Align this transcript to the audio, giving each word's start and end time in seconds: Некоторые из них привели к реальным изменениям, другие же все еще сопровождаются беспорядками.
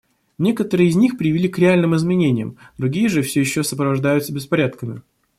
Некоторые 0.39 0.89
из 0.89 0.95
них 0.95 1.15
привели 1.15 1.47
к 1.47 1.59
реальным 1.59 1.95
изменениям, 1.95 2.57
другие 2.79 3.07
же 3.07 3.21
все 3.21 3.41
еще 3.41 3.63
сопровождаются 3.63 4.33
беспорядками. 4.33 5.03